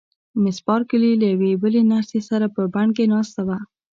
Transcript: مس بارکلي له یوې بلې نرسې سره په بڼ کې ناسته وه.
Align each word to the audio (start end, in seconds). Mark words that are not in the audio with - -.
مس 0.41 0.57
بارکلي 0.67 1.11
له 1.21 1.25
یوې 1.33 1.51
بلې 1.61 1.81
نرسې 1.91 2.19
سره 2.29 2.45
په 2.55 2.61
بڼ 2.73 2.87
کې 2.95 3.03
ناسته 3.13 3.41
وه. 3.47 3.57